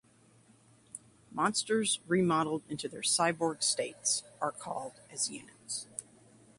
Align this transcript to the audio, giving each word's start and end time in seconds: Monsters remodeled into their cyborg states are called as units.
Monsters 1.31 1.99
remodeled 2.07 2.63
into 2.67 2.87
their 2.89 3.03
cyborg 3.03 3.61
states 3.61 4.23
are 4.41 4.51
called 4.51 4.93
as 5.11 5.29
units. 5.29 5.85